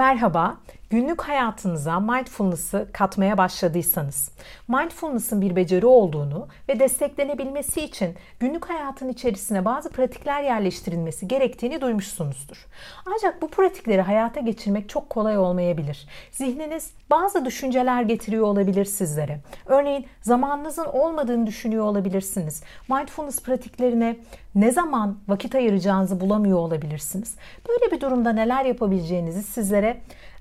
[0.00, 0.56] Merhaba,
[0.90, 4.30] günlük hayatınıza mindfulness'ı katmaya başladıysanız,
[4.68, 12.66] mindfulness'ın bir beceri olduğunu ve desteklenebilmesi için günlük hayatın içerisine bazı pratikler yerleştirilmesi gerektiğini duymuşsunuzdur.
[13.06, 16.08] Ancak bu pratikleri hayata geçirmek çok kolay olmayabilir.
[16.30, 19.40] Zihniniz bazı düşünceler getiriyor olabilir sizlere.
[19.66, 22.62] Örneğin zamanınızın olmadığını düşünüyor olabilirsiniz.
[22.88, 24.16] Mindfulness pratiklerine
[24.54, 27.34] ne zaman vakit ayıracağınızı bulamıyor olabilirsiniz.
[27.68, 30.00] Böyle bir durumda neler yapabileceğinizi sizlere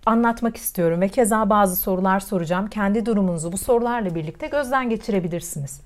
[0.10, 2.68] anlatmak istiyorum ve keza bazı sorular soracağım.
[2.68, 5.82] Kendi durumunuzu bu sorularla birlikte gözden geçirebilirsiniz.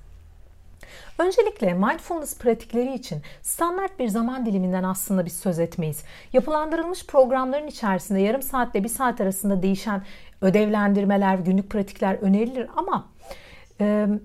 [1.18, 6.04] Öncelikle mindfulness pratikleri için standart bir zaman diliminden aslında biz söz etmeyiz.
[6.32, 10.02] Yapılandırılmış programların içerisinde yarım saatle bir saat arasında değişen
[10.40, 13.06] ödevlendirmeler, günlük pratikler önerilir ama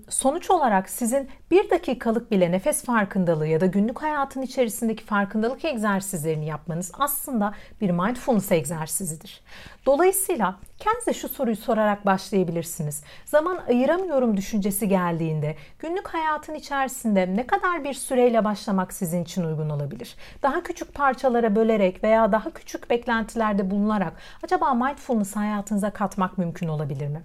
[0.08, 6.46] sonuç olarak sizin bir dakikalık bile nefes farkındalığı ya da günlük hayatın içerisindeki farkındalık egzersizlerini
[6.46, 9.40] yapmanız aslında bir mindfulness egzersizidir.
[9.86, 13.02] Dolayısıyla kendinize şu soruyu sorarak başlayabilirsiniz.
[13.24, 19.70] Zaman ayıramıyorum düşüncesi geldiğinde günlük hayatın içerisinde ne kadar bir süreyle başlamak sizin için uygun
[19.70, 20.16] olabilir?
[20.42, 27.08] Daha küçük parçalara bölerek veya daha küçük beklentilerde bulunarak acaba mindfulness hayatınıza katmak mümkün olabilir
[27.08, 27.22] mi?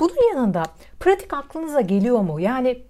[0.00, 0.62] Bunun yanında
[1.00, 2.40] pratik aklınıza geliyor mu?
[2.40, 2.82] Yani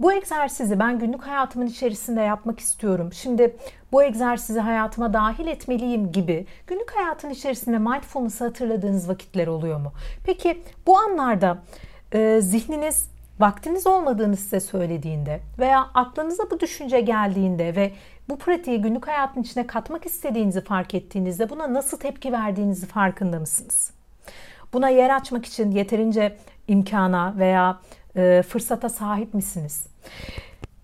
[0.00, 3.12] bu egzersizi ben günlük hayatımın içerisinde yapmak istiyorum.
[3.12, 3.56] Şimdi
[3.92, 9.92] bu egzersizi hayatıma dahil etmeliyim gibi günlük hayatın içerisinde mindfulness'ı hatırladığınız vakitler oluyor mu?
[10.26, 11.58] Peki bu anlarda
[12.12, 17.92] e, zihniniz vaktiniz olmadığını size söylediğinde veya aklınıza bu düşünce geldiğinde ve
[18.28, 23.90] bu pratiği günlük hayatın içine katmak istediğinizi fark ettiğinizde buna nasıl tepki verdiğinizi farkında mısınız?
[24.72, 26.36] Buna yer açmak için yeterince
[26.68, 27.80] imkana veya
[28.16, 29.86] e, fırsata sahip misiniz?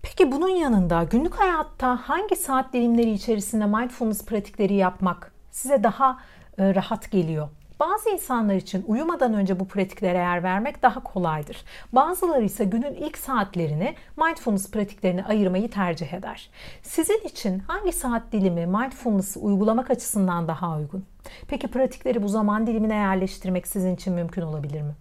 [0.01, 6.17] Peki bunun yanında günlük hayatta hangi saat dilimleri içerisinde mindfulness pratikleri yapmak size daha
[6.57, 7.49] e, rahat geliyor?
[7.79, 11.65] Bazı insanlar için uyumadan önce bu pratiklere yer vermek daha kolaydır.
[11.93, 16.49] Bazıları ise günün ilk saatlerini mindfulness pratiklerine ayırmayı tercih eder.
[16.81, 21.05] Sizin için hangi saat dilimi mindfulness'ı uygulamak açısından daha uygun?
[21.47, 24.95] Peki pratikleri bu zaman dilimine yerleştirmek sizin için mümkün olabilir mi?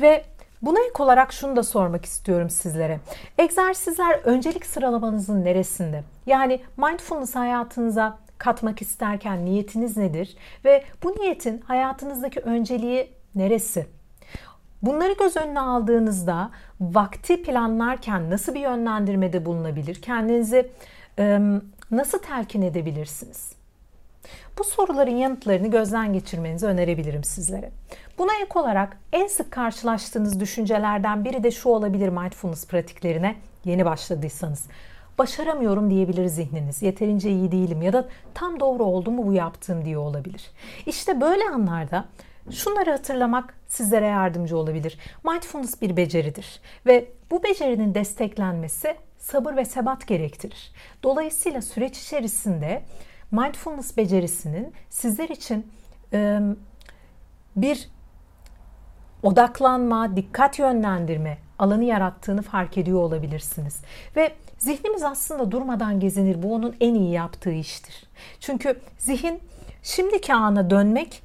[0.00, 0.24] Ve
[0.62, 3.00] Buna ek olarak şunu da sormak istiyorum sizlere.
[3.38, 6.02] Egzersizler öncelik sıralamanızın neresinde?
[6.26, 10.36] Yani mindfulness hayatınıza katmak isterken niyetiniz nedir?
[10.64, 13.86] Ve bu niyetin hayatınızdaki önceliği neresi?
[14.82, 16.50] Bunları göz önüne aldığınızda
[16.80, 20.02] vakti planlarken nasıl bir yönlendirmede bulunabilir?
[20.02, 20.70] Kendinizi
[21.90, 23.52] nasıl telkin edebilirsiniz?
[24.58, 27.70] Bu soruların yanıtlarını gözden geçirmenizi önerebilirim sizlere.
[28.18, 34.66] Buna ek olarak en sık karşılaştığınız düşüncelerden biri de şu olabilir mindfulness pratiklerine yeni başladıysanız.
[35.18, 36.82] Başaramıyorum diyebilir zihniniz.
[36.82, 40.50] Yeterince iyi değilim ya da tam doğru oldu mu bu yaptığım diye olabilir.
[40.86, 42.04] İşte böyle anlarda
[42.50, 44.98] şunları hatırlamak sizlere yardımcı olabilir.
[45.24, 50.72] Mindfulness bir beceridir ve bu becerinin desteklenmesi sabır ve sebat gerektirir.
[51.02, 52.82] Dolayısıyla süreç içerisinde
[53.32, 55.66] mindfulness becerisinin sizler için
[57.56, 57.88] bir
[59.22, 63.80] odaklanma, dikkat yönlendirme alanı yarattığını fark ediyor olabilirsiniz.
[64.16, 66.42] Ve zihnimiz aslında durmadan gezinir.
[66.42, 68.04] Bu onun en iyi yaptığı iştir.
[68.40, 69.40] Çünkü zihin
[69.82, 71.22] şimdiki ana dönmek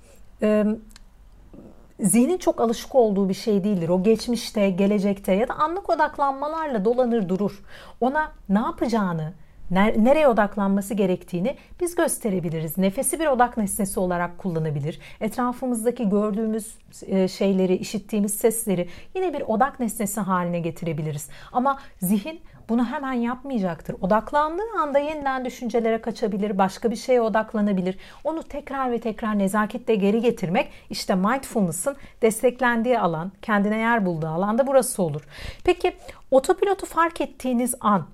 [2.00, 3.90] zihnin çok alışık olduğu bir şey değildir.
[3.90, 7.64] O geçmişte, gelecekte ya da anlık odaklanmalarla dolanır durur.
[8.02, 9.34] Ona ne yapacağını,
[9.72, 12.78] nereye odaklanması gerektiğini biz gösterebiliriz.
[12.78, 15.00] Nefesi bir odak nesnesi olarak kullanabilir.
[15.22, 21.30] Etrafımızdaki gördüğümüz e, şeyleri, işittiğimiz sesleri yine bir odak nesnesi haline getirebiliriz.
[21.52, 23.96] Ama zihin bunu hemen yapmayacaktır.
[24.02, 27.98] Odaklandığı anda yeniden düşüncelere kaçabilir, başka bir şeye odaklanabilir.
[28.24, 34.68] Onu tekrar ve tekrar nezaketle geri getirmek işte mindfulness'ın desteklendiği alan, kendine yer bulduğu alanda
[34.68, 35.22] burası olur.
[35.64, 35.94] Peki
[36.32, 38.06] otopilotu fark ettiğiniz an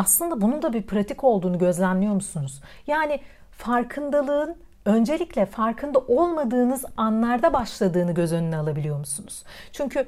[0.00, 2.60] aslında bunun da bir pratik olduğunu gözlemliyor musunuz?
[2.86, 3.20] Yani
[3.52, 9.44] farkındalığın öncelikle farkında olmadığınız anlarda başladığını göz önüne alabiliyor musunuz?
[9.72, 10.06] Çünkü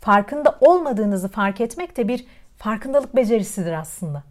[0.00, 2.26] farkında olmadığınızı fark etmek de bir
[2.58, 4.22] farkındalık becerisidir aslında.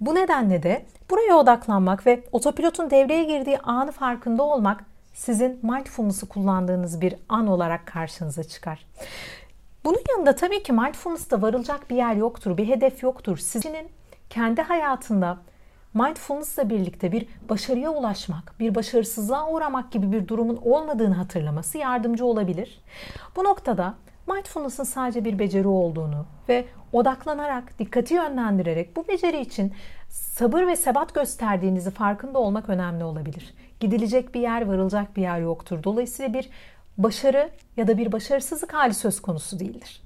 [0.00, 7.00] Bu nedenle de buraya odaklanmak ve otopilotun devreye girdiği anı farkında olmak sizin mindfulness'ı kullandığınız
[7.00, 8.86] bir an olarak karşınıza çıkar.
[9.84, 13.36] Bunun yanında tabii ki mindfulness'ta varılacak bir yer yoktur, bir hedef yoktur.
[13.36, 13.74] Sizin
[14.34, 15.38] kendi hayatında
[15.94, 22.80] mindfulness'la birlikte bir başarıya ulaşmak, bir başarısızlığa uğramak gibi bir durumun olmadığını hatırlaması yardımcı olabilir.
[23.36, 23.94] Bu noktada
[24.26, 29.72] mindfulness'ın sadece bir beceri olduğunu ve odaklanarak, dikkati yönlendirerek bu beceri için
[30.08, 33.54] sabır ve sebat gösterdiğinizi farkında olmak önemli olabilir.
[33.80, 35.84] gidilecek bir yer, varılacak bir yer yoktur.
[35.84, 36.50] Dolayısıyla bir
[36.98, 40.03] başarı ya da bir başarısızlık hali söz konusu değildir.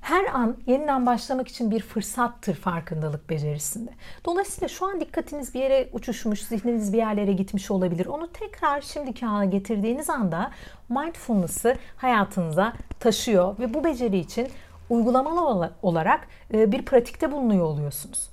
[0.00, 3.90] Her an yeniden başlamak için bir fırsattır farkındalık becerisinde.
[4.24, 8.06] Dolayısıyla şu an dikkatiniz bir yere uçuşmuş, zihniniz bir yerlere gitmiş olabilir.
[8.06, 10.50] Onu tekrar şimdiki ana getirdiğiniz anda
[10.88, 14.48] mindfulness'ı hayatınıza taşıyor ve bu beceri için
[14.90, 18.30] uygulamalı olarak e, bir pratikte bulunuyor oluyorsunuz.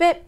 [0.00, 0.22] Ve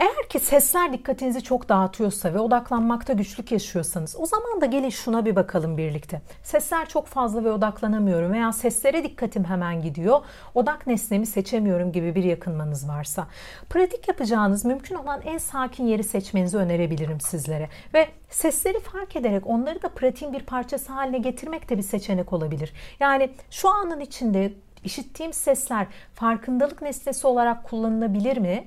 [0.00, 5.24] eğer ki sesler dikkatinizi çok dağıtıyorsa ve odaklanmakta güçlük yaşıyorsanız o zaman da gelin şuna
[5.24, 6.22] bir bakalım birlikte.
[6.42, 10.20] Sesler çok fazla ve odaklanamıyorum veya seslere dikkatim hemen gidiyor.
[10.54, 13.26] Odak nesnemi seçemiyorum gibi bir yakınmanız varsa.
[13.70, 17.68] Pratik yapacağınız mümkün olan en sakin yeri seçmenizi önerebilirim sizlere.
[17.94, 22.72] Ve sesleri fark ederek onları da pratiğin bir parçası haline getirmek de bir seçenek olabilir.
[23.00, 24.52] Yani şu anın içinde
[24.84, 28.66] işittiğim sesler farkındalık nesnesi olarak kullanılabilir mi?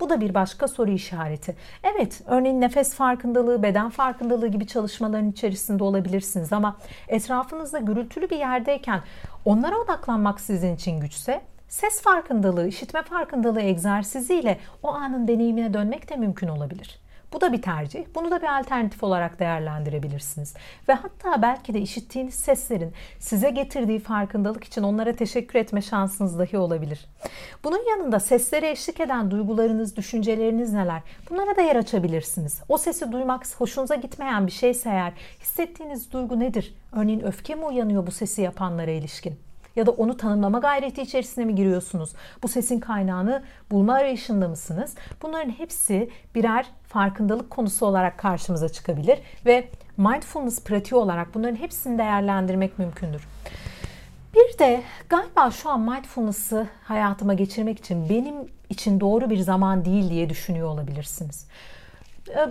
[0.00, 1.56] Bu da bir başka soru işareti.
[1.82, 6.76] Evet, örneğin nefes farkındalığı, beden farkındalığı gibi çalışmaların içerisinde olabilirsiniz ama
[7.08, 9.00] etrafınızda gürültülü bir yerdeyken
[9.44, 16.16] onlara odaklanmak sizin için güçse ses farkındalığı, işitme farkındalığı egzersiziyle o anın deneyimine dönmek de
[16.16, 16.99] mümkün olabilir.
[17.32, 18.04] Bu da bir tercih.
[18.14, 20.54] Bunu da bir alternatif olarak değerlendirebilirsiniz.
[20.88, 26.58] Ve hatta belki de işittiğiniz seslerin size getirdiği farkındalık için onlara teşekkür etme şansınız dahi
[26.58, 27.06] olabilir.
[27.64, 31.02] Bunun yanında seslere eşlik eden duygularınız, düşünceleriniz neler?
[31.30, 32.60] Bunlara da yer açabilirsiniz.
[32.68, 36.74] O sesi duymak hoşunuza gitmeyen bir şeyse eğer hissettiğiniz duygu nedir?
[36.92, 39.49] Örneğin öfke mi uyanıyor bu sesi yapanlara ilişkin?
[39.76, 42.12] Ya da onu tanımlama gayreti içerisine mi giriyorsunuz?
[42.42, 44.94] Bu sesin kaynağını bulma arayışında mısınız?
[45.22, 52.78] Bunların hepsi birer farkındalık konusu olarak karşımıza çıkabilir ve mindfulness pratiği olarak bunların hepsini değerlendirmek
[52.78, 53.22] mümkündür.
[54.34, 58.34] Bir de galiba şu an mindfulness'ı hayatıma geçirmek için benim
[58.68, 61.46] için doğru bir zaman değil diye düşünüyor olabilirsiniz.
[62.28, 62.48] Ee,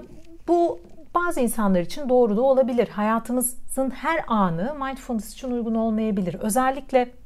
[0.48, 0.80] bu
[1.16, 2.88] bazı insanlar için doğru da olabilir.
[2.88, 6.34] Hayatımızın her anı mindfulness için uygun olmayabilir.
[6.34, 7.19] Özellikle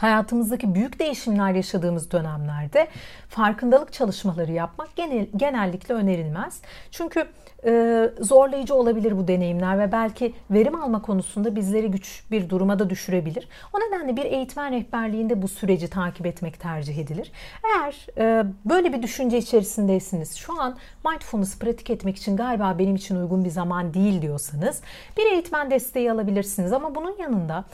[0.00, 2.88] hayatımızdaki büyük değişimler yaşadığımız dönemlerde
[3.28, 6.62] farkındalık çalışmaları yapmak genel, genellikle önerilmez.
[6.90, 7.26] Çünkü
[7.64, 12.90] e, zorlayıcı olabilir bu deneyimler ve belki verim alma konusunda bizleri güç bir duruma da
[12.90, 13.48] düşürebilir.
[13.72, 17.32] O nedenle bir eğitmen rehberliğinde bu süreci takip etmek tercih edilir.
[17.64, 20.76] Eğer e, böyle bir düşünce içerisindeysiniz, şu an
[21.10, 24.82] mindfulness pratik etmek için galiba benim için uygun bir zaman değil diyorsanız
[25.16, 27.64] bir eğitmen desteği alabilirsiniz ama bunun yanında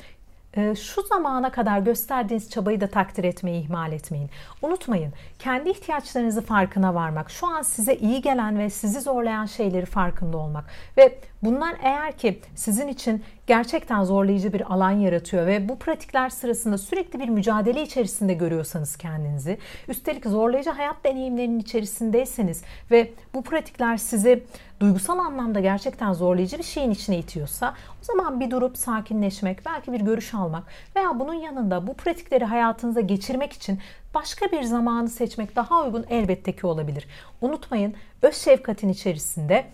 [0.74, 4.30] şu zamana kadar gösterdiğiniz çabayı da takdir etmeyi ihmal etmeyin.
[4.62, 10.36] Unutmayın, kendi ihtiyaçlarınızı farkına varmak, şu an size iyi gelen ve sizi zorlayan şeyleri farkında
[10.36, 10.64] olmak
[10.96, 16.78] ve bunlar eğer ki sizin için gerçekten zorlayıcı bir alan yaratıyor ve bu pratikler sırasında
[16.78, 19.58] sürekli bir mücadele içerisinde görüyorsanız kendinizi,
[19.88, 24.44] üstelik zorlayıcı hayat deneyimlerinin içerisindeyseniz ve bu pratikler sizi
[24.80, 30.00] duygusal anlamda gerçekten zorlayıcı bir şeyin içine itiyorsa o zaman bir durup sakinleşmek, belki bir
[30.00, 30.64] görüş almak
[30.96, 33.78] veya bunun yanında bu pratikleri hayatınıza geçirmek için
[34.14, 37.08] başka bir zamanı seçmek daha uygun elbette ki olabilir.
[37.40, 39.66] Unutmayın öz şefkatin içerisinde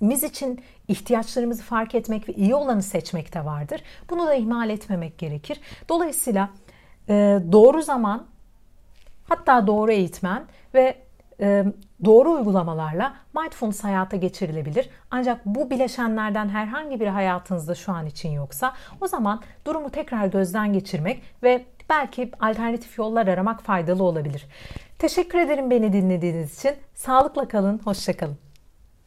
[0.00, 3.82] kendimiz için ihtiyaçlarımızı fark etmek ve iyi olanı seçmek de vardır.
[4.10, 5.60] Bunu da ihmal etmemek gerekir.
[5.88, 6.50] Dolayısıyla
[7.52, 8.26] doğru zaman
[9.28, 10.44] hatta doğru eğitmen
[10.74, 10.96] ve
[12.04, 14.88] doğru uygulamalarla mindfulness hayata geçirilebilir.
[15.10, 20.72] Ancak bu bileşenlerden herhangi biri hayatınızda şu an için yoksa o zaman durumu tekrar gözden
[20.72, 24.46] geçirmek ve belki alternatif yollar aramak faydalı olabilir.
[24.98, 26.74] Teşekkür ederim beni dinlediğiniz için.
[26.94, 28.45] Sağlıkla kalın, hoşçakalın.